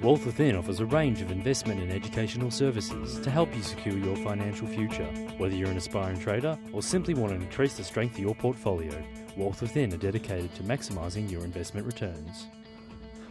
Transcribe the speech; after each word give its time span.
Wealth 0.00 0.26
Within 0.26 0.54
offers 0.54 0.78
a 0.78 0.86
range 0.86 1.20
of 1.22 1.32
investment 1.32 1.80
and 1.80 1.90
educational 1.90 2.52
services 2.52 3.18
to 3.18 3.30
help 3.32 3.52
you 3.56 3.62
secure 3.64 3.98
your 3.98 4.14
financial 4.18 4.68
future. 4.68 5.06
Whether 5.38 5.56
you're 5.56 5.72
an 5.72 5.76
aspiring 5.76 6.20
trader 6.20 6.56
or 6.72 6.82
simply 6.82 7.14
want 7.14 7.32
to 7.32 7.40
increase 7.40 7.76
the 7.76 7.82
strength 7.82 8.14
of 8.14 8.20
your 8.20 8.36
portfolio, 8.36 8.92
Wealth 9.36 9.60
Within 9.60 9.92
are 9.92 9.96
dedicated 9.96 10.54
to 10.54 10.62
maximising 10.62 11.28
your 11.28 11.42
investment 11.42 11.84
returns. 11.84 12.46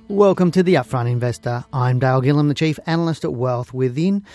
Welcome 0.10 0.52
to 0.52 0.62
the 0.62 0.74
Upfront 0.74 1.10
Investor. 1.10 1.64
I'm 1.72 2.00
Dale 2.00 2.22
Gillham, 2.22 2.50
the 2.50 2.54
Chief 2.54 2.78
Analyst 2.86 3.24
at 3.24 3.34
Wealth 3.34 3.74
Within. 3.74 4.26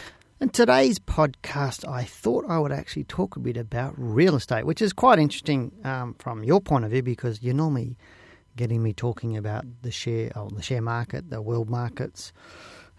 And 0.40 0.54
today's 0.54 0.98
podcast, 0.98 1.86
I 1.86 2.04
thought 2.04 2.46
I 2.48 2.58
would 2.58 2.72
actually 2.72 3.04
talk 3.04 3.36
a 3.36 3.40
bit 3.40 3.58
about 3.58 3.92
real 3.98 4.36
estate, 4.36 4.64
which 4.64 4.80
is 4.80 4.94
quite 4.94 5.18
interesting 5.18 5.70
um, 5.84 6.14
from 6.18 6.42
your 6.44 6.62
point 6.62 6.86
of 6.86 6.92
view 6.92 7.02
because 7.02 7.42
you're 7.42 7.52
normally 7.52 7.94
getting 8.56 8.82
me 8.82 8.92
talking 8.92 9.36
about 9.36 9.64
the 9.82 9.90
share, 9.90 10.32
oh, 10.36 10.48
the 10.48 10.62
share 10.62 10.82
market, 10.82 11.30
the 11.30 11.42
world 11.42 11.70
markets, 11.70 12.32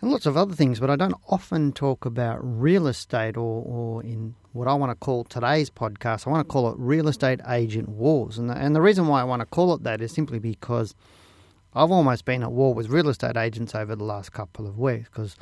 and 0.02 0.12
lots 0.12 0.26
of 0.26 0.36
other 0.38 0.54
things. 0.54 0.80
But 0.80 0.90
I 0.90 0.96
don't 0.96 1.16
often 1.30 1.72
talk 1.72 2.06
about 2.06 2.40
real 2.42 2.88
estate, 2.88 3.38
or, 3.38 3.64
or 3.66 4.04
in 4.04 4.36
what 4.52 4.68
I 4.68 4.74
want 4.74 4.92
to 4.92 4.96
call 4.96 5.24
today's 5.24 5.70
podcast, 5.70 6.28
I 6.28 6.30
want 6.30 6.48
to 6.48 6.52
call 6.52 6.70
it 6.70 6.76
real 6.78 7.08
estate 7.08 7.40
agent 7.48 7.90
wars. 7.90 8.38
And 8.38 8.50
the, 8.50 8.54
and 8.54 8.76
the 8.76 8.82
reason 8.82 9.08
why 9.08 9.22
I 9.22 9.24
want 9.24 9.42
to 9.42 9.46
call 9.46 9.74
it 9.74 9.84
that 9.84 10.02
is 10.02 10.12
simply 10.12 10.40
because 10.40 10.96
I've 11.76 11.92
almost 11.92 12.26
been 12.26 12.44
at 12.44 12.52
war 12.52 12.74
with 12.74 12.90
real 12.90 13.10
estate 13.10 13.36
agents 13.36 13.74
over 13.74 13.96
the 13.96 14.04
last 14.04 14.32
couple 14.32 14.68
of 14.68 14.78
weeks 14.78 15.10
because 15.10 15.36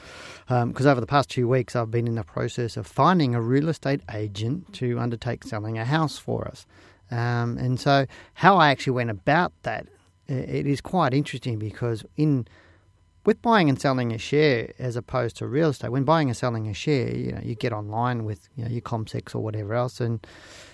um, 0.49 0.73
cause 0.73 0.85
over 0.85 1.01
the 1.01 1.07
past 1.07 1.29
two 1.29 1.47
weeks 1.47 1.75
I've 1.75 1.91
been 1.91 2.07
in 2.07 2.15
the 2.15 2.23
process 2.23 2.77
of 2.77 2.87
finding 2.87 3.35
a 3.35 3.41
real 3.41 3.67
estate 3.67 4.01
agent 4.13 4.73
to 4.75 4.97
undertake 4.97 5.43
selling 5.43 5.77
a 5.77 5.85
house 5.85 6.17
for 6.17 6.47
us. 6.47 6.65
Um, 7.11 7.57
and 7.57 7.77
so, 7.79 8.05
how 8.33 8.57
I 8.57 8.69
actually 8.69 8.93
went 8.93 9.09
about 9.09 9.51
that, 9.63 9.87
it 10.31 10.67
is 10.67 10.81
quite 10.81 11.13
interesting 11.13 11.59
because 11.59 12.05
in 12.17 12.47
with 13.25 13.41
buying 13.41 13.69
and 13.69 13.79
selling 13.79 14.11
a 14.11 14.17
share 14.17 14.73
as 14.79 14.95
opposed 14.95 15.37
to 15.37 15.47
real 15.47 15.69
estate, 15.69 15.91
when 15.91 16.03
buying 16.03 16.29
and 16.29 16.35
selling 16.35 16.67
a 16.67 16.73
share, 16.73 17.15
you 17.15 17.31
know, 17.31 17.41
you 17.43 17.53
get 17.53 17.71
online 17.71 18.25
with 18.25 18.49
you 18.55 18.63
know, 18.63 18.69
your 18.69 18.81
CommSec 18.81 19.35
or 19.35 19.39
whatever 19.39 19.75
else, 19.75 20.01
and 20.01 20.25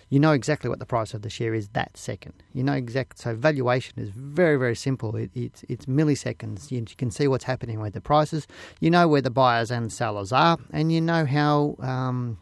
you 0.09 0.20
know 0.20 0.31
exactly 0.31 0.70
what 0.70 0.80
the 0.80 0.86
price 0.86 1.14
of 1.14 1.22
the 1.22 1.30
share 1.30 1.54
is 1.54 1.68
that 1.70 1.98
second. 1.98 2.34
You 2.54 2.64
know 2.64 2.73
exact. 2.73 3.20
So 3.20 3.36
valuation 3.36 4.00
is 4.00 4.09
very 4.09 4.58
very 4.58 4.76
simple. 4.76 5.16
It, 5.16 5.31
it's 5.36 5.64
it's 5.68 5.86
milliseconds. 5.86 6.72
You, 6.72 6.80
you, 6.80 6.96
can 6.98 7.12
see 7.12 7.28
what's 7.28 7.44
happening 7.44 7.81
with 7.81 7.94
the 7.94 8.02
prices. 8.02 8.48
You 8.80 8.90
know 8.92 9.08
where 9.08 9.22
the 9.22 9.30
buyers 9.30 9.70
and 9.70 9.92
sellers 9.92 10.31
are, 10.31 10.58
and 10.72 10.92
you 10.92 11.02
know 11.02 11.26
how. 11.26 11.76
Um, 11.80 12.40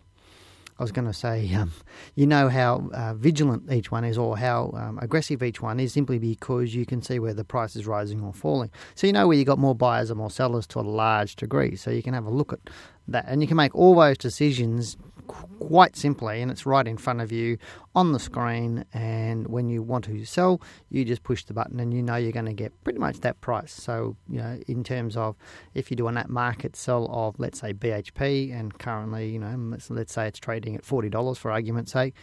I 0.78 0.84
was 0.84 0.92
going 0.92 1.06
to 1.08 1.14
say, 1.14 1.54
um, 1.54 1.72
you 2.16 2.28
know 2.28 2.50
how 2.50 2.90
uh, 2.94 3.14
vigilant 3.14 3.72
each 3.72 3.92
one 3.92 4.04
is, 4.04 4.18
or 4.18 4.38
how 4.38 4.74
um, 4.76 5.00
aggressive 5.02 5.42
each 5.42 5.62
one 5.62 5.80
is, 5.80 5.94
simply 5.94 6.20
because 6.20 6.76
you 6.76 6.86
can 6.86 7.02
see 7.02 7.18
where 7.18 7.34
the 7.34 7.46
price 7.46 7.78
is 7.78 7.88
rising 7.88 8.22
or 8.22 8.34
falling. 8.34 8.72
So 8.94 9.08
you 9.08 9.14
know 9.14 9.28
where 9.28 9.38
you've 9.38 9.48
got 9.48 9.58
more 9.58 9.76
buyers 9.76 10.12
or 10.12 10.16
more 10.16 10.32
sellers 10.32 10.68
to 10.68 10.80
a 10.80 10.82
large 10.82 11.38
degree. 11.38 11.78
So 11.78 11.92
you 11.92 12.04
can 12.04 12.14
have 12.14 12.26
a 12.26 12.30
look 12.30 12.52
at 12.52 12.60
that, 13.08 13.26
and 13.28 13.42
you 13.42 13.48
can 13.48 13.58
make 13.58 13.74
all 13.74 13.96
those 13.96 14.18
decisions 14.18 14.98
quite 15.28 15.96
simply, 15.96 16.42
and 16.42 16.52
it's 16.52 16.66
right 16.66 16.88
in 16.88 16.98
front 16.98 17.22
of 17.22 17.32
you 17.32 17.58
on 17.96 18.12
the 18.12 18.20
screen. 18.20 18.86
And 18.94 19.48
when 19.48 19.70
you 19.70 19.82
want 19.82 20.06
to 20.06 20.26
sell, 20.26 20.62
you 20.90 21.06
just 21.06 21.24
push 21.24 21.44
the 21.44 21.54
button, 21.54 21.80
and 21.80 21.94
you 21.94 22.02
know 22.02 22.16
you're 22.16 22.32
going 22.32 22.46
to 22.46 22.54
get 22.54 22.72
pretty 22.84 23.00
much 23.00 23.20
that 23.22 23.42
price. 23.42 23.74
So, 23.74 24.16
you 24.30 24.40
know, 24.40 24.60
in 24.68 24.84
terms 24.84 25.18
of 25.18 25.36
if 25.74 25.92
you 25.92 25.98
do 25.98 26.08
a 26.08 26.12
net 26.12 26.30
market 26.30 26.76
sell 26.76 27.08
of, 27.12 27.40
let's 27.40 27.60
say, 27.60 27.74
BHP, 27.74 28.58
and 28.58 28.78
currently, 28.78 29.30
you 29.30 29.40
know, 29.40 29.56
let's, 29.72 29.90
let's 29.90 30.14
say 30.14 30.28
it's 30.28 30.40
trading 30.40 30.76
at 30.76 30.84
$40 30.84 31.38
for 31.38 31.52
argument's 31.52 31.92
sake, 31.92 32.16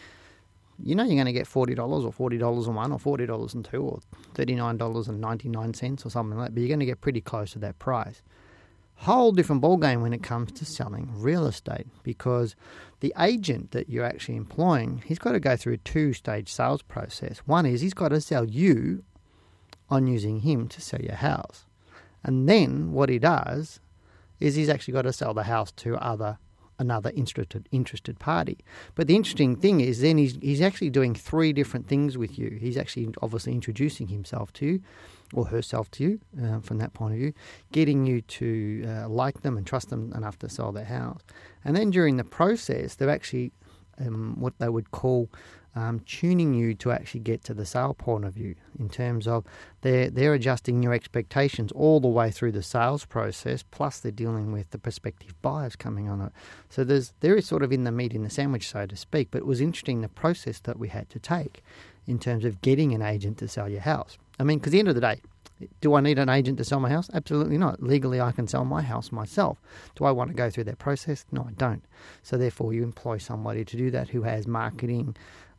you 0.81 0.95
know 0.95 1.03
you're 1.03 1.15
going 1.15 1.25
to 1.25 1.33
get 1.33 1.45
$40 1.45 1.77
or 1.77 2.29
$40 2.29 2.65
and 2.65 2.75
one 2.75 2.91
or 2.91 2.97
$40 2.97 3.53
and 3.53 3.65
two 3.65 3.81
or 3.81 3.99
$39.99 4.35 6.05
or 6.05 6.09
something 6.09 6.37
like 6.37 6.47
that, 6.47 6.53
but 6.53 6.61
you're 6.61 6.67
going 6.67 6.79
to 6.79 6.85
get 6.85 7.01
pretty 7.01 7.21
close 7.21 7.51
to 7.51 7.59
that 7.59 7.77
price 7.79 8.21
whole 9.03 9.31
different 9.31 9.61
ballgame 9.61 10.01
when 10.01 10.13
it 10.13 10.23
comes 10.23 10.51
to 10.53 10.65
selling 10.65 11.09
real 11.13 11.45
estate 11.45 11.87
because 12.03 12.55
the 13.01 13.13
agent 13.19 13.71
that 13.71 13.89
you're 13.89 14.05
actually 14.05 14.37
employing, 14.37 15.03
he's 15.05 15.19
got 15.19 15.33
to 15.33 15.39
go 15.39 15.57
through 15.57 15.73
a 15.73 15.77
two 15.77 16.13
stage 16.13 16.51
sales 16.51 16.81
process. 16.81 17.39
One 17.39 17.65
is 17.65 17.81
he's 17.81 17.93
got 17.93 18.09
to 18.09 18.21
sell 18.21 18.45
you 18.45 19.03
on 19.89 20.07
using 20.07 20.39
him 20.39 20.67
to 20.69 20.81
sell 20.81 21.01
your 21.01 21.15
house. 21.15 21.65
And 22.23 22.47
then 22.47 22.93
what 22.93 23.09
he 23.09 23.19
does 23.19 23.81
is 24.39 24.55
he's 24.55 24.69
actually 24.69 24.93
got 24.93 25.03
to 25.03 25.13
sell 25.13 25.33
the 25.33 25.43
house 25.43 25.71
to 25.73 25.95
other 25.97 26.37
another 26.79 27.11
interested 27.15 27.67
interested 27.71 28.19
party. 28.19 28.57
But 28.95 29.07
the 29.07 29.15
interesting 29.15 29.55
thing 29.55 29.81
is 29.81 30.01
then 30.01 30.17
he's 30.17 30.37
he's 30.41 30.61
actually 30.61 30.89
doing 30.89 31.13
three 31.13 31.53
different 31.53 31.87
things 31.87 32.17
with 32.17 32.39
you. 32.39 32.57
He's 32.59 32.77
actually 32.77 33.13
obviously 33.21 33.53
introducing 33.53 34.07
himself 34.07 34.51
to 34.53 34.65
you 34.65 34.81
or 35.33 35.45
herself 35.45 35.89
to 35.91 36.03
you 36.03 36.19
uh, 36.43 36.59
from 36.59 36.77
that 36.77 36.93
point 36.93 37.13
of 37.13 37.19
view, 37.19 37.33
getting 37.71 38.05
you 38.05 38.21
to 38.21 38.85
uh, 38.87 39.09
like 39.09 39.41
them 39.41 39.57
and 39.57 39.65
trust 39.65 39.89
them 39.89 40.13
enough 40.13 40.37
to 40.39 40.49
sell 40.49 40.71
their 40.71 40.85
house. 40.85 41.21
And 41.65 41.75
then 41.75 41.89
during 41.89 42.17
the 42.17 42.23
process, 42.23 42.95
they're 42.95 43.09
actually 43.09 43.51
um, 43.99 44.35
what 44.39 44.57
they 44.59 44.69
would 44.69 44.91
call 44.91 45.29
um, 45.75 46.01
tuning 46.01 46.53
you 46.53 46.75
to 46.75 46.91
actually 46.91 47.21
get 47.21 47.43
to 47.45 47.53
the 47.53 47.65
sale 47.65 47.93
point 47.93 48.25
of 48.25 48.33
view 48.33 48.55
in 48.77 48.89
terms 48.89 49.27
of 49.27 49.43
they're, 49.81 50.09
they're 50.09 50.33
adjusting 50.33 50.83
your 50.83 50.93
expectations 50.93 51.71
all 51.71 51.99
the 51.99 52.07
way 52.07 52.29
through 52.29 52.51
the 52.51 52.61
sales 52.61 53.05
process, 53.05 53.63
plus 53.63 53.99
they're 53.99 54.11
dealing 54.11 54.51
with 54.51 54.69
the 54.69 54.77
prospective 54.77 55.39
buyers 55.41 55.75
coming 55.75 56.07
on 56.09 56.21
it. 56.21 56.31
So 56.69 56.83
there's 56.83 57.13
there 57.21 57.35
is 57.35 57.47
sort 57.47 57.63
of 57.63 57.71
in 57.71 57.85
the 57.85 57.91
meat 57.91 58.13
in 58.13 58.23
the 58.23 58.29
sandwich, 58.29 58.69
so 58.69 58.85
to 58.85 58.95
speak. 58.95 59.29
But 59.31 59.39
it 59.39 59.47
was 59.47 59.61
interesting 59.61 60.01
the 60.01 60.09
process 60.09 60.59
that 60.59 60.77
we 60.77 60.89
had 60.89 61.09
to 61.09 61.19
take 61.19 61.63
in 62.07 62.19
terms 62.19 62.45
of 62.45 62.61
getting 62.61 62.93
an 62.93 63.01
agent 63.01 63.37
to 63.39 63.47
sell 63.47 63.69
your 63.69 63.81
house. 63.81 64.17
I 64.39 64.43
mean, 64.43 64.59
because 64.59 64.71
the 64.71 64.79
end 64.79 64.87
of 64.87 64.95
the 64.95 65.01
day, 65.01 65.21
do 65.81 65.93
I 65.95 66.01
need 66.01 66.19
an 66.19 66.29
agent 66.29 66.57
to 66.57 66.63
sell 66.63 66.79
my 66.79 66.89
house? 66.89 67.09
Absolutely 67.13 67.57
not. 67.57 67.81
Legally, 67.81 68.19
I 68.19 68.31
can 68.31 68.47
sell 68.47 68.65
my 68.65 68.81
house 68.81 69.11
myself. 69.11 69.57
Do 69.95 70.05
I 70.05 70.11
want 70.11 70.29
to 70.29 70.35
go 70.35 70.49
through 70.49 70.65
that 70.65 70.79
process? 70.79 71.25
No, 71.31 71.45
I 71.47 71.51
don't. 71.53 71.83
So 72.21 72.37
therefore, 72.37 72.73
you 72.73 72.83
employ 72.83 73.17
somebody 73.17 73.63
to 73.65 73.77
do 73.77 73.91
that 73.91 74.09
who 74.09 74.23
has 74.23 74.47
marketing 74.47 75.15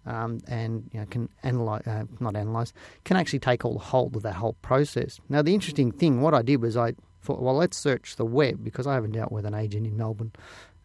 um, 0.06 0.40
and 0.46 0.90
you 0.92 1.00
know, 1.00 1.06
can 1.06 1.28
analyze, 1.42 1.86
uh, 1.86 2.04
not 2.20 2.36
analyze, 2.36 2.72
can 3.04 3.16
actually 3.16 3.38
take 3.38 3.64
all 3.64 3.74
the 3.74 3.78
hold 3.78 4.16
of 4.16 4.22
that 4.22 4.34
whole 4.34 4.54
process. 4.54 5.20
Now, 5.28 5.42
the 5.42 5.54
interesting 5.54 5.92
thing, 5.92 6.20
what 6.20 6.34
I 6.34 6.42
did 6.42 6.60
was 6.60 6.76
I 6.76 6.94
thought, 7.22 7.40
well, 7.40 7.56
let's 7.56 7.76
search 7.76 8.16
the 8.16 8.26
web 8.26 8.62
because 8.62 8.86
I 8.86 8.94
haven't 8.94 9.12
dealt 9.12 9.32
with 9.32 9.46
an 9.46 9.54
agent 9.54 9.86
in 9.86 9.96
Melbourne 9.96 10.32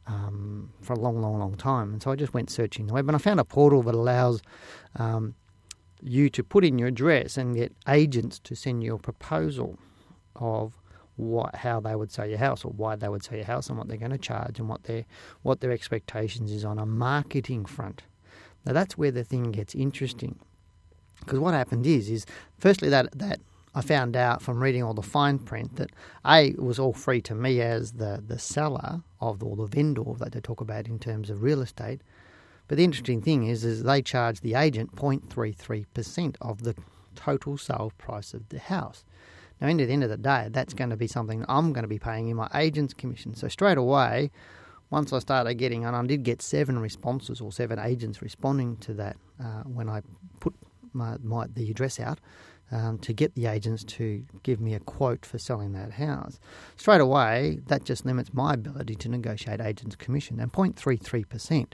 um, 0.07 0.71
for 0.81 0.93
a 0.93 0.99
long, 0.99 1.21
long, 1.21 1.37
long 1.37 1.55
time. 1.55 1.93
And 1.93 2.01
so 2.01 2.11
I 2.11 2.15
just 2.15 2.33
went 2.33 2.49
searching 2.49 2.87
the 2.87 2.93
web 2.93 3.07
and 3.07 3.15
I 3.15 3.19
found 3.19 3.39
a 3.39 3.45
portal 3.45 3.83
that 3.83 3.95
allows 3.95 4.41
um, 4.95 5.35
you 6.01 6.29
to 6.29 6.43
put 6.43 6.63
in 6.63 6.79
your 6.79 6.87
address 6.87 7.37
and 7.37 7.55
get 7.55 7.73
agents 7.87 8.39
to 8.39 8.55
send 8.55 8.83
you 8.83 8.95
a 8.95 8.99
proposal 8.99 9.77
of 10.35 10.79
what 11.15 11.53
how 11.55 11.81
they 11.81 11.95
would 11.95 12.09
sell 12.09 12.25
your 12.25 12.37
house 12.37 12.63
or 12.63 12.71
why 12.71 12.95
they 12.95 13.09
would 13.09 13.23
sell 13.23 13.35
your 13.35 13.45
house 13.45 13.67
and 13.67 13.77
what 13.77 13.87
they're 13.87 13.97
going 13.97 14.11
to 14.11 14.17
charge 14.17 14.57
and 14.57 14.69
what 14.69 14.83
their 14.83 15.05
what 15.41 15.59
their 15.59 15.71
expectations 15.71 16.51
is 16.51 16.63
on 16.63 16.79
a 16.79 16.85
marketing 16.85 17.65
front. 17.65 18.03
Now 18.65 18.73
that's 18.73 18.97
where 18.97 19.11
the 19.11 19.23
thing 19.23 19.51
gets 19.51 19.75
interesting. 19.75 20.39
Because 21.19 21.39
what 21.39 21.53
happened 21.53 21.85
is, 21.85 22.09
is 22.09 22.25
firstly 22.57 22.88
that 22.89 23.11
that 23.17 23.41
I 23.75 23.81
found 23.81 24.15
out 24.15 24.41
from 24.41 24.63
reading 24.63 24.81
all 24.81 24.93
the 24.93 25.01
fine 25.01 25.39
print 25.39 25.75
that 25.75 25.91
a 26.25 26.49
it 26.49 26.61
was 26.61 26.79
all 26.79 26.93
free 26.93 27.21
to 27.23 27.35
me 27.35 27.61
as 27.61 27.93
the 27.93 28.23
the 28.25 28.39
seller 28.39 29.01
of 29.19 29.39
the, 29.39 29.45
or 29.45 29.57
the 29.57 29.65
vendor 29.65 30.03
that 30.19 30.31
they 30.31 30.39
talk 30.39 30.61
about 30.61 30.88
in 30.88 30.99
terms 30.99 31.29
of 31.29 31.43
real 31.43 31.61
estate. 31.61 32.01
But 32.69 32.78
the 32.78 32.84
interesting 32.84 33.22
thing 33.22 33.47
is, 33.47 33.66
is 33.66 33.84
they 33.84 34.02
charge 34.02 34.41
the 34.41 34.53
agent 34.53 34.96
0.33% 34.96 36.35
of 36.40 36.63
the 36.63 36.75
total 37.16 37.57
sale 37.57 37.91
price 37.97 38.34
of 38.34 38.47
the 38.50 38.59
house. 38.59 39.03
Now, 39.59 39.68
at 39.68 39.78
the 39.78 39.90
end 39.90 40.03
of 40.03 40.12
the 40.12 40.18
day, 40.18 40.47
that's 40.52 40.75
going 40.75 40.91
to 40.91 40.96
be 40.96 41.07
something 41.07 41.44
I'm 41.50 41.74
going 41.74 41.84
to 41.84 41.90
be 41.90 42.00
paying 42.00 42.30
in 42.30 42.38
my 42.38 42.47
agent's 42.53 42.94
commission. 42.94 43.35
So 43.35 43.47
straight 43.47 43.80
away, 43.80 44.30
once 44.91 45.12
I 45.12 45.19
started 45.19 45.56
getting, 45.56 45.84
and 45.84 45.96
I 45.96 46.06
did 46.06 46.24
get 46.24 46.44
seven 46.44 46.78
responses 46.78 47.41
or 47.41 47.52
seven 47.52 47.80
agents 47.80 48.22
responding 48.22 48.78
to 48.78 48.94
that 48.94 49.18
uh, 49.44 49.63
when 49.63 49.90
I 49.90 50.03
put 50.40 50.53
my, 50.94 51.18
my, 51.24 51.47
the 51.47 51.69
address 51.72 52.00
out 52.00 52.19
um, 52.72 53.00
to 53.00 53.13
get 53.13 53.34
the 53.34 53.47
agents 53.47 53.84
to 53.84 54.24
give 54.44 54.62
me 54.62 54.75
a 54.75 54.80
quote 54.80 55.25
for 55.25 55.39
selling 55.39 55.74
that 55.74 55.94
house. 55.94 56.39
Straight 56.77 57.01
away, 57.01 57.60
that 57.68 57.83
just 57.83 58.06
limits 58.06 58.31
my 58.31 58.54
ability 58.54 58.95
to 58.95 59.10
negotiate 59.10 59.60
agents' 59.60 59.95
commission. 59.95 60.39
And 60.39 60.54
0.33% 60.54 61.74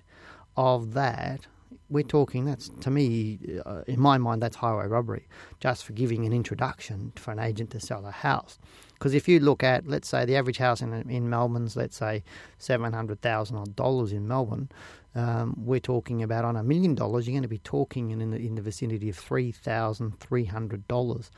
of 0.57 0.93
that 0.93 1.47
we're 1.89 2.03
talking 2.03 2.45
that's 2.45 2.69
to 2.81 2.89
me 2.89 3.39
uh, 3.65 3.81
in 3.87 3.99
my 3.99 4.17
mind 4.17 4.41
that's 4.41 4.55
highway 4.55 4.87
robbery 4.87 5.27
just 5.59 5.85
for 5.85 5.93
giving 5.93 6.25
an 6.25 6.33
introduction 6.33 7.11
for 7.15 7.31
an 7.31 7.39
agent 7.39 7.69
to 7.71 7.79
sell 7.79 8.05
a 8.05 8.11
house. 8.11 8.57
Because 8.93 9.13
if 9.13 9.27
you 9.27 9.39
look 9.39 9.63
at 9.63 9.87
let's 9.87 10.07
say 10.07 10.25
the 10.25 10.35
average 10.35 10.57
house 10.57 10.81
in 10.81 10.93
in 11.09 11.29
Melbourne's 11.29 11.75
let's 11.75 11.97
say 11.97 12.23
seven 12.57 12.93
hundred 12.93 13.21
thousand 13.21 13.75
dollars 13.75 14.11
in 14.11 14.27
Melbourne 14.27 14.69
um, 15.13 15.53
we're 15.57 15.79
talking 15.79 16.23
about 16.23 16.43
on 16.43 16.55
a 16.55 16.63
million 16.63 16.95
dollars 16.95 17.27
you're 17.27 17.33
going 17.33 17.43
to 17.43 17.47
be 17.47 17.59
talking 17.59 18.09
in, 18.09 18.19
in 18.21 18.31
the, 18.31 18.37
in 18.37 18.55
the 18.55 18.61
vicinity 18.61 19.09
of 19.09 19.15
three 19.15 19.51
thousand 19.51 20.19
three 20.19 20.45
hundred 20.45 20.87
dollars 20.87 21.29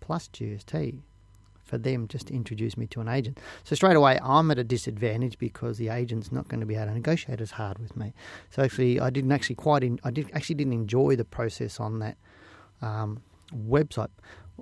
plus 0.00 0.28
GST 0.28 1.00
for 1.74 1.78
them 1.78 2.06
just 2.06 2.28
to 2.28 2.34
introduce 2.34 2.76
me 2.76 2.86
to 2.86 3.00
an 3.00 3.08
agent. 3.08 3.40
So 3.64 3.74
straight 3.74 3.96
away, 3.96 4.20
I'm 4.22 4.48
at 4.52 4.58
a 4.60 4.64
disadvantage 4.64 5.38
because 5.38 5.76
the 5.76 5.88
agent's 5.88 6.30
not 6.30 6.46
going 6.46 6.60
to 6.60 6.66
be 6.66 6.76
able 6.76 6.86
to 6.86 6.94
negotiate 6.94 7.40
as 7.40 7.50
hard 7.50 7.80
with 7.80 7.96
me. 7.96 8.14
So 8.50 8.62
actually, 8.62 9.00
I 9.00 9.10
didn't 9.10 9.32
actually 9.32 9.56
quite, 9.56 9.82
in, 9.82 9.98
I 10.04 10.12
did 10.12 10.30
actually 10.32 10.54
didn't 10.54 10.74
enjoy 10.74 11.16
the 11.16 11.24
process 11.24 11.80
on 11.80 11.98
that 11.98 12.16
um, 12.80 13.22
website. 13.52 14.10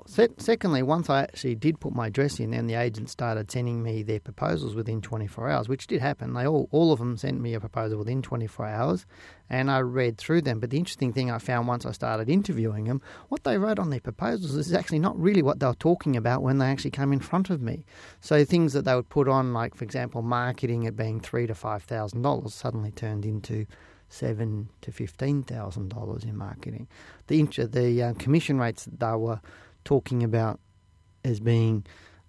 Se- 0.07 0.29
secondly, 0.39 0.83
once 0.83 1.11
I 1.11 1.23
actually 1.23 1.55
did 1.55 1.79
put 1.79 1.95
my 1.95 2.07
address 2.07 2.41
in, 2.41 2.51
then 2.51 2.67
the 2.67 2.75
agent 2.75 3.11
started 3.11 3.51
sending 3.51 3.83
me 3.83 4.03
their 4.03 4.21
proposals 4.21 4.75
within 4.75 5.03
24 5.03 5.51
hours, 5.51 5.69
which 5.69 5.87
did 5.87 6.01
happen. 6.01 6.33
They 6.33 6.47
all, 6.47 6.69
all 6.71 6.93
of 6.93 6.99
them 6.99 7.17
sent 7.17 7.41
me 7.41 7.53
a 7.55 7.61
proposal 7.61 7.99
within 7.99 8.23
24 8.23 8.67
hours, 8.67 9.07
and 9.51 9.71
I 9.71 9.81
read 9.81 10.17
through 10.17 10.43
them. 10.43 10.61
But 10.61 10.71
the 10.71 10.79
interesting 10.79 11.13
thing 11.13 11.31
I 11.31 11.39
found 11.39 11.69
once 11.69 11.85
I 11.85 11.93
started 11.93 12.31
interviewing 12.31 12.85
them, 12.85 13.03
what 13.29 13.45
they 13.45 13.59
wrote 13.59 13.79
on 13.79 13.91
their 13.91 14.01
proposals 14.01 14.55
is 14.55 14.73
actually 14.73 14.99
not 14.99 15.19
really 15.19 15.43
what 15.43 15.61
they 15.61 15.67
were 15.67 15.75
talking 15.75 16.17
about 16.17 16.43
when 16.43 16.59
they 16.59 16.67
actually 16.67 16.91
came 16.91 17.13
in 17.13 17.21
front 17.21 17.51
of 17.51 17.61
me. 17.61 17.85
So 18.21 18.45
things 18.45 18.73
that 18.73 18.87
they 18.87 18.95
would 18.95 19.11
put 19.11 19.29
on, 19.29 19.53
like 19.53 19.75
for 19.75 19.85
example, 19.85 20.23
marketing 20.23 20.87
at 20.87 20.97
being 20.97 21.21
three 21.21 21.47
to 21.47 21.55
five 21.55 21.83
thousand 21.83 22.23
dollars, 22.23 22.55
suddenly 22.55 22.93
turned 22.93 23.27
into 23.27 23.67
seven 24.09 24.71
to 24.81 24.91
fifteen 24.91 25.43
thousand 25.43 25.91
dollars 25.91 26.25
in 26.25 26.37
marketing. 26.37 26.89
The 27.27 27.43
the 27.71 28.03
uh, 28.03 28.15
commission 28.15 28.59
rates 28.59 28.87
that 28.87 29.01
they 29.01 29.17
were 29.17 29.41
talking 29.85 30.23
about 30.23 30.61
as 31.25 31.41
being 31.41 31.85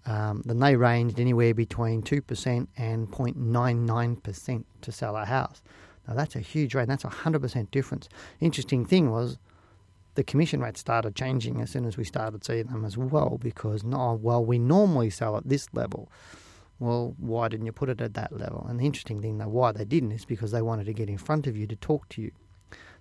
um, 0.06 0.42
then 0.44 0.58
they 0.58 0.76
ranged 0.76 1.18
anywhere 1.18 1.54
between 1.54 2.02
2% 2.02 2.66
and 2.76 3.10
0.99% 3.10 4.64
to 4.82 4.92
sell 4.92 5.16
a 5.16 5.24
house. 5.24 5.62
Now 6.06 6.14
that's 6.14 6.36
a 6.36 6.40
huge 6.40 6.74
rate, 6.74 6.88
that's 6.88 7.04
a 7.04 7.08
100% 7.08 7.70
difference. 7.70 8.08
Interesting 8.40 8.84
thing 8.84 9.10
was 9.10 9.38
the 10.14 10.24
commission 10.24 10.60
rate 10.60 10.76
started 10.76 11.16
changing 11.16 11.60
as 11.60 11.70
soon 11.70 11.86
as 11.86 11.96
we 11.96 12.04
started 12.04 12.44
seeing 12.44 12.66
them 12.66 12.84
as 12.84 12.96
well 12.96 13.38
because, 13.40 13.82
no, 13.82 14.18
well, 14.20 14.44
we 14.44 14.58
normally 14.58 15.10
sell 15.10 15.36
at 15.36 15.48
this 15.48 15.68
level. 15.72 16.10
Well, 16.78 17.14
why 17.18 17.48
didn't 17.48 17.66
you 17.66 17.72
put 17.72 17.88
it 17.88 18.00
at 18.00 18.14
that 18.14 18.32
level? 18.32 18.66
And 18.68 18.78
the 18.78 18.86
interesting 18.86 19.22
thing, 19.22 19.38
though, 19.38 19.48
why 19.48 19.72
they 19.72 19.84
didn't 19.84 20.12
is 20.12 20.24
because 20.24 20.50
they 20.50 20.62
wanted 20.62 20.84
to 20.86 20.92
get 20.92 21.08
in 21.08 21.18
front 21.18 21.46
of 21.46 21.56
you 21.56 21.66
to 21.66 21.76
talk 21.76 22.08
to 22.10 22.22
you. 22.22 22.32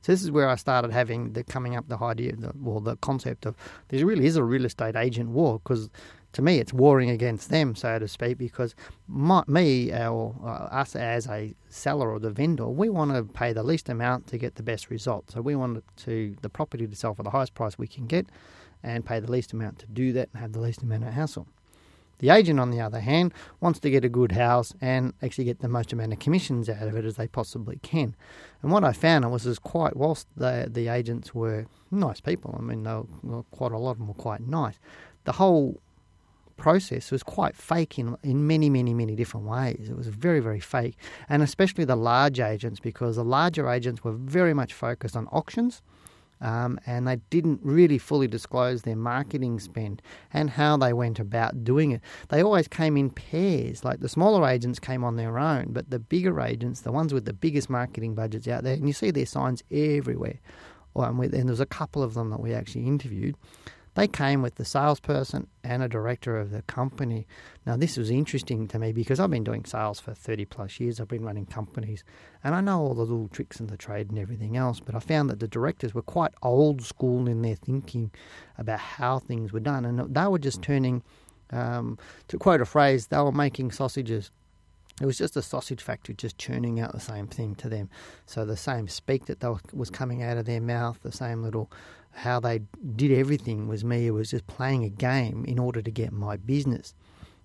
So 0.01 0.11
this 0.11 0.21
is 0.21 0.31
where 0.31 0.49
I 0.49 0.55
started 0.55 0.91
having 0.91 1.31
the 1.31 1.43
coming 1.43 1.75
up 1.75 1.87
the 1.87 1.97
idea, 1.97 2.35
the, 2.35 2.51
well, 2.59 2.81
the 2.81 2.97
concept 2.97 3.45
of 3.45 3.55
there 3.87 4.05
really 4.05 4.25
is 4.25 4.35
a 4.35 4.43
real 4.43 4.65
estate 4.65 4.95
agent 4.95 5.29
war 5.29 5.59
because 5.63 5.89
to 6.33 6.41
me 6.41 6.59
it's 6.59 6.73
warring 6.73 7.09
against 7.09 7.49
them, 7.49 7.73
so 7.75 7.99
to 7.99 8.07
speak, 8.07 8.37
because 8.37 8.75
my, 9.07 9.43
me 9.47 9.93
or 9.93 10.35
uh, 10.43 10.47
us 10.47 10.95
as 10.95 11.27
a 11.27 11.53
seller 11.69 12.11
or 12.11 12.19
the 12.19 12.31
vendor, 12.31 12.67
we 12.67 12.89
want 12.89 13.11
to 13.11 13.23
pay 13.23 13.53
the 13.53 13.63
least 13.63 13.87
amount 13.87 14.27
to 14.27 14.37
get 14.37 14.55
the 14.55 14.63
best 14.63 14.89
result. 14.89 15.31
So 15.31 15.41
we 15.41 15.55
want 15.55 15.83
to 15.97 16.35
the 16.41 16.49
property 16.49 16.85
to 16.85 16.95
sell 16.95 17.13
for 17.13 17.23
the 17.23 17.29
highest 17.29 17.53
price 17.53 17.77
we 17.77 17.87
can 17.87 18.07
get, 18.07 18.25
and 18.83 19.05
pay 19.05 19.19
the 19.21 19.31
least 19.31 19.53
amount 19.53 19.79
to 19.79 19.85
do 19.85 20.11
that 20.13 20.29
and 20.33 20.41
have 20.41 20.51
the 20.51 20.59
least 20.59 20.81
amount 20.81 21.03
of 21.03 21.13
hassle. 21.13 21.47
The 22.19 22.29
agent, 22.29 22.59
on 22.59 22.71
the 22.71 22.79
other 22.79 22.99
hand, 22.99 23.33
wants 23.59 23.79
to 23.79 23.89
get 23.89 24.05
a 24.05 24.09
good 24.09 24.31
house 24.31 24.73
and 24.79 25.13
actually 25.21 25.45
get 25.45 25.59
the 25.59 25.67
most 25.67 25.91
amount 25.91 26.13
of 26.13 26.19
commissions 26.19 26.69
out 26.69 26.87
of 26.87 26.95
it 26.95 27.05
as 27.05 27.15
they 27.15 27.27
possibly 27.27 27.79
can. 27.81 28.15
And 28.61 28.71
what 28.71 28.83
I 28.83 28.93
found 28.93 29.29
was 29.31 29.45
is 29.45 29.59
quite 29.59 29.95
whilst 29.95 30.27
the 30.37 30.67
the 30.71 30.87
agents 30.87 31.33
were 31.35 31.65
nice 31.91 32.21
people, 32.21 32.55
I 32.57 32.61
mean, 32.61 32.83
they 32.83 33.01
were, 33.23 33.43
quite 33.51 33.71
a 33.71 33.77
lot 33.77 33.91
of 33.91 33.97
them 33.97 34.07
were 34.07 34.13
quite 34.13 34.41
nice. 34.41 34.79
The 35.25 35.33
whole 35.33 35.81
process 36.55 37.11
was 37.11 37.23
quite 37.23 37.55
fake 37.55 37.97
in 37.97 38.15
in 38.23 38.45
many 38.47 38.69
many 38.69 38.93
many 38.93 39.15
different 39.15 39.47
ways. 39.47 39.89
It 39.89 39.97
was 39.97 40.07
very 40.07 40.39
very 40.39 40.59
fake, 40.59 40.95
and 41.27 41.41
especially 41.41 41.85
the 41.85 41.95
large 41.95 42.39
agents 42.39 42.79
because 42.79 43.15
the 43.15 43.23
larger 43.23 43.69
agents 43.69 44.03
were 44.03 44.13
very 44.13 44.53
much 44.53 44.73
focused 44.73 45.15
on 45.15 45.27
auctions 45.27 45.81
um, 46.43 46.77
and 46.85 47.07
they 47.07 47.15
didn't 47.29 47.61
really 47.63 47.97
fully 47.97 48.27
disclose 48.27 48.83
their 48.83 48.97
marketing 48.97 49.59
spend 49.59 50.01
and 50.33 50.49
how 50.49 50.75
they 50.75 50.91
went 50.91 51.17
about 51.17 51.63
doing 51.63 51.91
it. 51.91 52.01
They 52.29 52.43
always 52.43 52.67
came 52.67 52.97
in 52.97 53.09
pairs, 53.09 53.83
like 53.83 54.01
the 54.01 54.09
smaller 54.09 54.47
agents 54.47 54.77
came 54.77 55.03
on 55.03 55.15
their 55.15 55.39
own, 55.39 55.67
but 55.71 55.89
the 55.89 55.99
bigger 55.99 56.41
agents, 56.41 56.81
the 56.81 56.91
ones 56.91 57.13
with 57.13 57.25
the 57.25 57.33
biggest 57.33 57.69
marketing 57.69 58.13
budgets 58.13 58.47
out 58.47 58.63
there, 58.63 58.73
and 58.73 58.85
you 58.85 58.93
see 58.93 59.09
their 59.09 59.25
signs 59.25 59.63
everywhere. 59.71 60.39
and 60.95 61.31
there 61.31 61.45
was 61.45 61.59
a 61.61 61.65
couple 61.65 62.03
of 62.03 62.13
them 62.13 62.29
that 62.29 62.41
we 62.41 62.53
actually 62.53 62.85
interviewed. 62.85 63.35
They 63.95 64.07
came 64.07 64.41
with 64.41 64.55
the 64.55 64.65
salesperson 64.65 65.47
and 65.63 65.83
a 65.83 65.87
director 65.87 66.37
of 66.37 66.49
the 66.49 66.63
company. 66.63 67.27
Now, 67.65 67.77
this 67.77 67.95
was 67.95 68.09
interesting 68.09 68.67
to 68.69 68.79
me 68.79 68.91
because 68.91 69.19
I've 69.19 69.29
been 69.29 69.43
doing 69.43 69.65
sales 69.65 69.99
for 69.99 70.13
30 70.13 70.45
plus 70.45 70.79
years. 70.79 70.99
I've 70.99 71.07
been 71.07 71.23
running 71.23 71.45
companies 71.45 72.03
and 72.43 72.55
I 72.55 72.61
know 72.61 72.79
all 72.79 72.95
the 72.95 73.01
little 73.01 73.27
tricks 73.27 73.59
in 73.59 73.67
the 73.67 73.77
trade 73.77 74.09
and 74.09 74.17
everything 74.17 74.57
else. 74.57 74.79
But 74.79 74.95
I 74.95 74.99
found 74.99 75.29
that 75.29 75.39
the 75.39 75.47
directors 75.47 75.93
were 75.93 76.01
quite 76.01 76.33
old 76.41 76.81
school 76.81 77.27
in 77.27 77.43
their 77.43 77.55
thinking 77.55 78.11
about 78.57 78.79
how 78.79 79.19
things 79.19 79.53
were 79.53 79.59
done. 79.59 79.85
And 79.85 80.13
they 80.13 80.27
were 80.27 80.39
just 80.39 80.63
turning, 80.63 81.03
um, 81.51 81.99
to 82.29 82.37
quote 82.39 82.61
a 82.61 82.65
phrase, 82.65 83.07
they 83.07 83.19
were 83.19 83.31
making 83.31 83.71
sausages 83.71 84.31
it 85.01 85.05
was 85.07 85.17
just 85.17 85.35
a 85.35 85.41
sausage 85.41 85.81
factory 85.81 86.13
just 86.13 86.37
churning 86.37 86.79
out 86.79 86.91
the 86.91 86.99
same 86.99 87.27
thing 87.27 87.55
to 87.55 87.69
them. 87.69 87.89
So 88.27 88.45
the 88.45 88.55
same 88.55 88.87
speak 88.87 89.25
that 89.25 89.43
was 89.73 89.89
coming 89.89 90.21
out 90.21 90.37
of 90.37 90.45
their 90.45 90.61
mouth, 90.61 90.99
the 91.01 91.11
same 91.11 91.41
little 91.41 91.71
how 92.13 92.39
they 92.39 92.61
did 92.95 93.11
everything 93.11 93.67
was 93.67 93.83
me. 93.83 94.07
It 94.07 94.11
was 94.11 94.31
just 94.31 94.47
playing 94.47 94.83
a 94.83 94.89
game 94.89 95.45
in 95.45 95.59
order 95.59 95.81
to 95.81 95.91
get 95.91 96.11
my 96.11 96.37
business. 96.37 96.93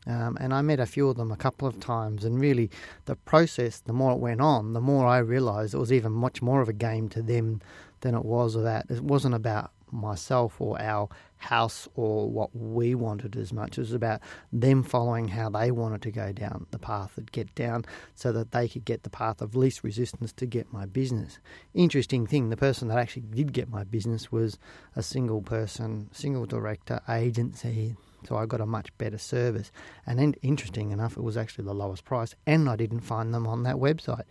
Um, 0.07 0.39
and 0.41 0.55
I 0.55 0.63
met 0.63 0.81
a 0.81 0.87
few 0.87 1.09
of 1.09 1.17
them 1.17 1.31
a 1.31 1.37
couple 1.37 1.69
of 1.69 1.81
times, 1.81 2.25
and 2.25 2.41
really, 2.41 2.71
the 3.05 3.17
process, 3.17 3.81
the 3.81 3.93
more 3.93 4.13
it 4.13 4.19
went 4.19 4.41
on, 4.41 4.73
the 4.73 4.81
more 4.81 5.07
I 5.07 5.19
realised 5.19 5.75
it 5.75 5.79
was 5.79 5.93
even 5.93 6.13
much 6.13 6.41
more 6.41 6.63
of 6.63 6.69
a 6.69 6.73
game 6.73 7.09
to 7.11 7.21
them 7.21 7.61
than 8.01 8.15
it 8.15 8.25
was 8.25 8.55
that. 8.55 8.87
It 8.89 9.03
wasn't 9.03 9.35
about 9.35 9.73
myself 9.93 10.61
or 10.61 10.81
our 10.81 11.09
house 11.39 11.89
or 11.95 12.29
what 12.29 12.55
we 12.55 12.95
wanted 12.95 13.37
as 13.37 13.53
much. 13.53 13.79
It 13.79 13.83
was 13.83 13.93
about 13.93 14.21
them 14.53 14.83
following 14.83 15.29
how 15.29 15.51
they 15.51 15.71
wanted 15.71 16.03
to 16.03 16.11
go 16.11 16.33
down 16.33 16.67
the 16.71 16.79
path 16.79 17.13
that 17.15 17.33
get 17.33 17.55
down 17.55 17.85
so 18.15 18.33
that 18.33 18.51
they 18.53 18.69
could 18.69 18.85
get 18.85 19.03
the 19.03 19.11
path 19.11 19.41
of 19.41 19.55
least 19.55 19.85
resistance 19.85 20.33
to 20.35 20.47
get 20.47 20.73
my 20.73 20.87
business. 20.87 21.39
Interesting 21.75 22.27
thing, 22.27 22.51
the 22.51 22.57
person 22.57 22.89
that 22.89 22.99
actually 22.99 23.23
did 23.23 23.53
get 23.53 23.69
my 23.69 23.85
business 23.85 24.33
was 24.33 24.59
a 24.97 25.03
single 25.03 25.43
person, 25.43 26.09
single 26.13 26.47
director 26.47 27.01
agency. 27.09 27.97
So 28.27 28.37
I 28.37 28.47
got 28.47 28.61
a 28.61 28.67
much 28.67 28.97
better 28.99 29.19
service. 29.19 29.71
And 30.07 30.19
then, 30.19 30.35
interesting 30.43 30.91
enough, 30.91 31.17
it 31.17 31.23
was 31.23 31.37
actually 31.37 31.65
the 31.65 31.75
lowest 31.75 32.05
price, 32.05 32.35
and 32.47 32.69
I 32.69 32.77
didn't 32.77 33.01
find 33.01 33.33
them 33.33 33.47
on 33.47 33.63
that 33.63 33.77
website 33.77 34.25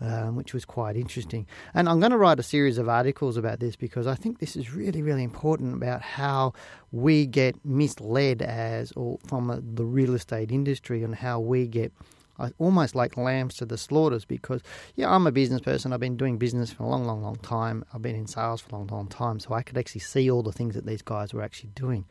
um, 0.00 0.36
which 0.36 0.52
was 0.52 0.64
quite 0.64 0.96
interesting. 0.96 1.46
And 1.72 1.88
I'm 1.88 2.00
going 2.00 2.10
to 2.10 2.18
write 2.18 2.38
a 2.38 2.42
series 2.42 2.78
of 2.78 2.88
articles 2.88 3.36
about 3.36 3.60
this 3.60 3.76
because 3.76 4.06
I 4.06 4.14
think 4.14 4.38
this 4.38 4.56
is 4.56 4.72
really, 4.72 5.02
really 5.02 5.22
important 5.22 5.74
about 5.74 6.02
how 6.02 6.52
we 6.92 7.26
get 7.26 7.56
misled 7.64 8.42
as 8.42 8.92
or 8.92 9.18
from 9.26 9.50
a, 9.50 9.60
the 9.60 9.84
real 9.84 10.14
estate 10.14 10.50
industry 10.50 11.02
and 11.02 11.14
how 11.14 11.40
we 11.40 11.66
get 11.66 11.92
uh, 12.36 12.50
almost 12.58 12.96
like 12.96 13.16
lambs 13.16 13.54
to 13.54 13.64
the 13.64 13.78
slaughters 13.78 14.24
because 14.24 14.60
yeah 14.96 15.08
I'm 15.08 15.24
a 15.24 15.30
business 15.30 15.60
person 15.60 15.92
I've 15.92 16.00
been 16.00 16.16
doing 16.16 16.36
business 16.36 16.72
for 16.72 16.82
a 16.82 16.88
long 16.88 17.04
long 17.04 17.22
long 17.22 17.36
time 17.36 17.84
I've 17.94 18.02
been 18.02 18.16
in 18.16 18.26
sales 18.26 18.60
for 18.60 18.74
a 18.74 18.78
long 18.78 18.88
long 18.88 19.06
time 19.06 19.38
so 19.38 19.54
I 19.54 19.62
could 19.62 19.78
actually 19.78 20.00
see 20.00 20.28
all 20.28 20.42
the 20.42 20.50
things 20.50 20.74
that 20.74 20.84
these 20.84 21.00
guys 21.00 21.32
were 21.32 21.42
actually 21.42 21.70
doing 21.76 22.06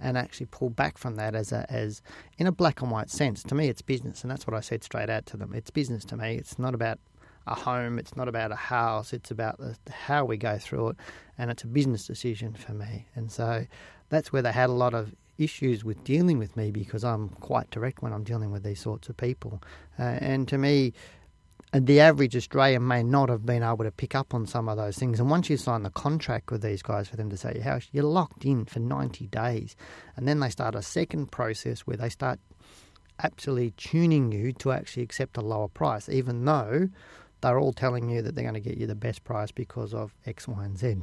and 0.00 0.16
actually 0.16 0.46
pull 0.46 0.70
back 0.70 0.98
from 0.98 1.16
that 1.16 1.34
as 1.34 1.52
a, 1.52 1.66
as 1.70 2.02
in 2.38 2.46
a 2.46 2.52
black 2.52 2.80
and 2.82 2.90
white 2.90 3.10
sense 3.10 3.42
to 3.42 3.54
me 3.54 3.68
it's 3.68 3.82
business 3.82 4.22
and 4.22 4.30
that's 4.30 4.46
what 4.46 4.54
I 4.54 4.60
said 4.60 4.84
straight 4.84 5.10
out 5.10 5.26
to 5.26 5.36
them 5.36 5.52
it's 5.54 5.70
business 5.70 6.04
to 6.06 6.16
me 6.16 6.36
it's 6.36 6.58
not 6.58 6.74
about 6.74 6.98
a 7.48 7.54
home. 7.54 7.98
It's 7.98 8.16
not 8.16 8.28
about 8.28 8.52
a 8.52 8.56
house. 8.56 9.12
It's 9.12 9.30
about 9.30 9.58
the, 9.58 9.76
how 9.90 10.24
we 10.24 10.36
go 10.36 10.58
through 10.58 10.90
it, 10.90 10.96
and 11.36 11.50
it's 11.50 11.64
a 11.64 11.66
business 11.66 12.06
decision 12.06 12.52
for 12.52 12.72
me. 12.72 13.06
And 13.14 13.32
so 13.32 13.66
that's 14.10 14.32
where 14.32 14.42
they 14.42 14.52
had 14.52 14.70
a 14.70 14.74
lot 14.74 14.94
of 14.94 15.14
issues 15.38 15.84
with 15.84 16.02
dealing 16.04 16.38
with 16.38 16.56
me 16.56 16.70
because 16.70 17.04
I'm 17.04 17.28
quite 17.28 17.70
direct 17.70 18.02
when 18.02 18.12
I'm 18.12 18.24
dealing 18.24 18.50
with 18.50 18.62
these 18.62 18.80
sorts 18.80 19.08
of 19.08 19.16
people. 19.16 19.62
Uh, 19.98 20.02
and 20.20 20.46
to 20.48 20.58
me, 20.58 20.92
the 21.72 22.00
average 22.00 22.34
Australian 22.34 22.86
may 22.86 23.02
not 23.02 23.28
have 23.28 23.44
been 23.44 23.62
able 23.62 23.84
to 23.84 23.90
pick 23.90 24.14
up 24.14 24.32
on 24.32 24.46
some 24.46 24.68
of 24.68 24.76
those 24.76 24.96
things. 24.96 25.20
And 25.20 25.30
once 25.30 25.50
you 25.50 25.56
sign 25.56 25.82
the 25.82 25.90
contract 25.90 26.50
with 26.50 26.62
these 26.62 26.82
guys 26.82 27.08
for 27.08 27.16
them 27.16 27.28
to 27.30 27.36
sell 27.36 27.52
your 27.52 27.64
house, 27.64 27.88
you're 27.92 28.04
locked 28.04 28.44
in 28.44 28.64
for 28.64 28.80
90 28.80 29.26
days. 29.26 29.76
And 30.16 30.26
then 30.26 30.40
they 30.40 30.48
start 30.48 30.74
a 30.74 30.82
second 30.82 31.30
process 31.30 31.80
where 31.80 31.96
they 31.96 32.08
start 32.08 32.40
absolutely 33.22 33.72
tuning 33.72 34.32
you 34.32 34.52
to 34.52 34.72
actually 34.72 35.02
accept 35.02 35.36
a 35.36 35.40
lower 35.40 35.68
price, 35.68 36.08
even 36.08 36.44
though 36.44 36.88
they're 37.40 37.58
all 37.58 37.72
telling 37.72 38.08
you 38.08 38.22
that 38.22 38.34
they're 38.34 38.44
going 38.44 38.54
to 38.54 38.60
get 38.60 38.78
you 38.78 38.86
the 38.86 38.94
best 38.94 39.24
price 39.24 39.52
because 39.52 39.94
of 39.94 40.14
X, 40.26 40.48
Y, 40.48 40.64
and 40.64 40.78
Z. 40.78 40.96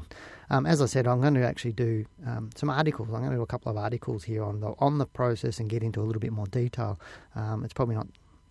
Um, 0.50 0.66
as 0.66 0.82
I 0.82 0.86
said, 0.86 1.08
I'm 1.08 1.22
going 1.22 1.36
to 1.36 1.46
actually 1.46 1.74
do 1.74 2.06
um, 2.26 2.50
some 2.56 2.70
articles. 2.70 3.08
I'm 3.10 3.20
going 3.20 3.32
to 3.32 3.38
do 3.38 3.42
a 3.42 3.48
couple 3.48 3.72
of 3.72 3.78
articles 3.78 4.24
here 4.24 4.44
on 4.44 4.60
the 4.60 4.74
on 4.80 4.98
the 4.98 5.06
process 5.06 5.60
and 5.60 5.70
get 5.70 5.84
into 5.84 6.02
a 6.02 6.04
little 6.04 6.20
bit 6.20 6.34
more 6.34 6.48
detail. 6.48 7.00
Um, 7.36 7.64
it's 7.64 7.74
probably 7.74 7.96
not 7.96 8.08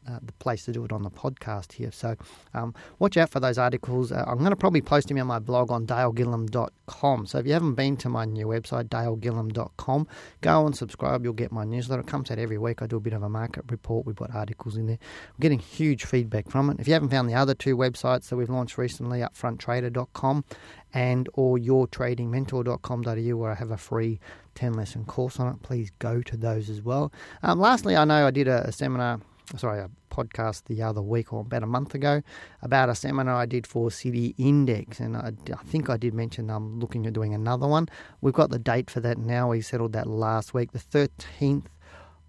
uh, 0.09 0.19
the 0.23 0.33
place 0.35 0.65
to 0.65 0.73
do 0.73 0.85
it 0.85 0.93
on 0.93 1.03
the 1.03 1.11
podcast 1.11 1.73
here. 1.73 1.91
So 1.93 2.17
um, 2.53 2.75
watch 2.99 3.17
out 3.17 3.31
for 3.31 3.41
those 3.41 3.59
articles. 3.59 4.13
Uh, 4.13 4.25
I'm 4.27 4.39
going 4.39 4.51
to 4.51 4.57
probably 4.57 4.83
post 4.83 5.09
them 5.09 5.19
on 5.19 5.27
my 5.27 5.39
blog 5.39 5.71
on 5.71 5.87
dalegillham.com. 5.87 7.27
So 7.27 7.39
if 7.39 7.47
you 7.47 7.53
haven't 7.53 7.75
been 7.75 7.97
to 7.99 8.09
my 8.09 8.25
new 8.25 8.47
website, 8.47 8.85
dalegillham.com, 8.85 10.07
go 10.41 10.67
and 10.67 10.77
subscribe. 10.77 11.25
You'll 11.25 11.33
get 11.33 11.53
my 11.53 11.65
newsletter. 11.65 12.03
It 12.03 12.07
comes 12.07 12.31
out 12.31 12.39
every 12.39 12.59
week. 12.59 12.83
I 12.83 12.87
do 12.87 12.97
a 12.97 13.01
bit 13.01 13.13
of 13.13 13.23
a 13.23 13.29
market 13.29 13.65
report. 13.71 14.07
We've 14.07 14.17
got 14.17 14.35
articles 14.35 14.77
in 14.77 14.87
there. 14.87 14.99
I'm 15.29 15.41
getting 15.41 15.59
huge 15.59 16.05
feedback 16.05 16.51
from 16.51 16.71
it. 16.71 16.79
If 16.81 16.87
you 16.87 16.95
haven't 16.95 17.11
found 17.11 17.29
the 17.29 17.35
other 17.35 17.55
two 17.55 17.77
websites 17.77 18.29
that 18.29 18.37
we've 18.37 18.51
launched 18.51 18.79
recently, 18.79 19.21
upfronttrader.com 19.21 20.45
and 20.93 21.29
or 21.35 21.59
yourtradingmentor.com.au 21.59 23.37
where 23.37 23.51
I 23.51 23.55
have 23.55 23.71
a 23.71 23.77
free 23.77 24.21
10 24.55 24.75
lesson 24.75 25.05
course 25.05 25.41
on 25.41 25.53
it. 25.53 25.63
Please 25.63 25.91
go 25.99 26.23
to 26.23 26.37
those 26.37 26.71
as 26.71 26.83
well. 26.83 27.13
Um, 27.43 27.59
lastly, 27.59 27.97
I 27.97 28.05
know 28.05 28.27
I 28.27 28.31
did 28.31 28.49
a, 28.49 28.69
a 28.69 28.73
seminar 28.73 29.21
sorry, 29.57 29.81
a 29.81 29.91
podcast 30.11 30.65
the 30.65 30.83
other 30.83 31.03
week 31.03 31.33
or 31.33 31.41
about 31.41 31.63
a 31.63 31.67
month 31.67 31.95
ago 31.95 32.23
about 32.63 32.89
a 32.89 32.95
seminar 32.95 33.35
I 33.35 33.47
did 33.47 33.67
for 33.67 33.91
City 33.91 34.35
Index, 34.39 35.01
and 35.01 35.17
I, 35.17 35.33
I 35.53 35.63
think 35.65 35.91
I 35.91 35.97
did 35.97 36.15
mention 36.15 36.51
I'm 36.51 36.81
looking 36.81 37.07
at 37.07 37.13
doing 37.13 37.35
another 37.35 37.67
one. 37.67 37.89
We've 38.21 38.35
got 38.35 38.51
the 38.51 38.59
date 38.59 38.91
for 38.91 39.01
that 39.01 39.19
now. 39.19 39.51
We 39.51 39.61
settled 39.61 39.93
that 39.93 40.07
last 40.07 40.55
week, 40.55 40.73
the 40.73 40.79
13th 40.79 41.67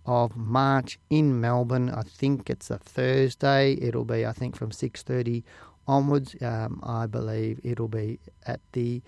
of 0.06 0.36
March 0.36 1.00
in 1.10 1.40
Melbourne. 1.42 1.90
I 1.90 2.04
think 2.04 2.50
it's 2.50 2.70
a 2.70 2.78
Thursday. 2.78 3.74
It'll 3.82 4.06
be, 4.06 4.26
I 4.26 4.34
think, 4.34 4.56
from 4.56 4.72
6:30 4.72 5.44
onwards. 5.88 6.36
Um, 6.42 6.80
I 6.84 7.08
believe 7.08 7.60
it'll 7.64 7.88
be 7.88 8.20
at 8.46 8.60
the 8.74 9.02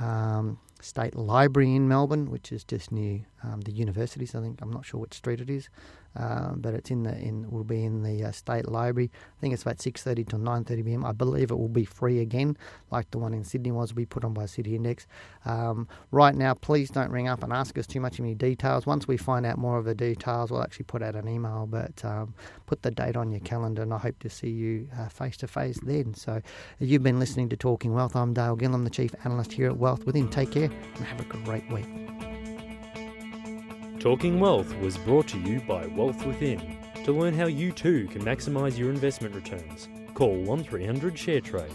um, 0.00 0.58
State 0.80 1.14
Library 1.14 1.74
in 1.74 1.88
Melbourne, 1.88 2.30
which 2.30 2.52
is 2.52 2.64
just 2.64 2.92
near 2.92 3.20
um, 3.42 3.62
the 3.62 3.72
universities. 3.72 4.34
I 4.34 4.40
think 4.40 4.60
I'm 4.60 4.72
not 4.72 4.84
sure 4.84 5.00
which 5.00 5.14
street 5.14 5.40
it 5.40 5.50
is, 5.50 5.68
um, 6.16 6.56
but 6.58 6.74
it's 6.74 6.90
in 6.90 7.02
the 7.02 7.16
in 7.18 7.50
will 7.50 7.64
be 7.64 7.84
in 7.84 8.02
the 8.02 8.24
uh, 8.24 8.32
State 8.32 8.68
Library. 8.68 9.10
I 9.14 9.40
think 9.40 9.54
it's 9.54 9.62
about 9.62 9.78
6:30 9.78 10.28
to 10.28 10.36
9:30 10.36 10.84
p.m. 10.84 11.04
I 11.04 11.12
believe 11.12 11.50
it 11.50 11.58
will 11.58 11.68
be 11.68 11.84
free 11.84 12.20
again, 12.20 12.56
like 12.90 13.10
the 13.10 13.18
one 13.18 13.34
in 13.34 13.44
Sydney 13.44 13.72
was. 13.72 13.92
Be 13.92 14.06
put 14.06 14.24
on 14.24 14.34
by 14.34 14.46
City 14.46 14.74
Index. 14.74 15.06
Um, 15.44 15.88
right 16.10 16.34
now, 16.34 16.54
please 16.54 16.90
don't 16.90 17.10
ring 17.10 17.28
up 17.28 17.42
and 17.42 17.52
ask 17.52 17.78
us 17.78 17.86
too 17.86 18.00
much 18.00 18.18
any 18.18 18.34
details. 18.34 18.86
Once 18.86 19.06
we 19.06 19.16
find 19.16 19.46
out 19.46 19.58
more 19.58 19.78
of 19.78 19.84
the 19.84 19.94
details, 19.94 20.50
we'll 20.50 20.62
actually 20.62 20.84
put 20.84 21.02
out 21.02 21.14
an 21.14 21.28
email. 21.28 21.66
But 21.66 22.04
um, 22.04 22.34
put 22.66 22.82
the 22.82 22.90
date 22.90 23.16
on 23.16 23.30
your 23.30 23.40
calendar, 23.40 23.82
and 23.82 23.92
I 23.92 23.98
hope 23.98 24.18
to 24.20 24.30
see 24.30 24.50
you 24.50 24.88
face 25.10 25.36
to 25.38 25.48
face 25.48 25.78
then. 25.82 26.14
So, 26.14 26.40
you've 26.78 27.02
been 27.02 27.18
listening 27.18 27.48
to 27.50 27.56
Talking 27.56 27.94
Wealth. 27.94 28.16
I'm 28.16 28.34
Dale 28.34 28.56
Gillham, 28.56 28.84
the 28.84 28.90
Chief 28.90 29.14
Analyst 29.24 29.52
here 29.52 29.68
at 29.68 29.76
Wealth 29.76 30.04
Within. 30.04 30.28
Take 30.28 30.52
care 30.52 30.70
and 30.96 31.04
have 31.04 31.20
a 31.20 31.24
great 31.24 31.68
week. 31.70 32.03
Talking 34.04 34.38
Wealth 34.38 34.76
was 34.80 34.98
brought 34.98 35.26
to 35.28 35.40
you 35.40 35.60
by 35.60 35.86
Wealth 35.86 36.26
Within. 36.26 36.76
To 37.04 37.12
learn 37.12 37.32
how 37.32 37.46
you 37.46 37.72
too 37.72 38.06
can 38.08 38.22
maximise 38.22 38.76
your 38.76 38.90
investment 38.90 39.34
returns, 39.34 39.88
call 40.12 40.42
1300 40.42 41.14
ShareTrade. 41.14 41.72